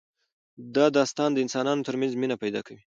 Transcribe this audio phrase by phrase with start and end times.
[0.75, 2.79] دا داستان د انسانانو ترمنځ مینه پیدا کوي.